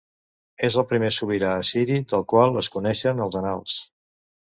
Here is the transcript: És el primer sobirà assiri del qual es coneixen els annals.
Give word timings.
És 0.67 0.77
el 0.81 0.85
primer 0.93 1.11
sobirà 1.17 1.51
assiri 1.57 1.97
del 2.13 2.25
qual 2.33 2.57
es 2.63 2.71
coneixen 2.77 3.23
els 3.27 3.39
annals. 3.43 3.77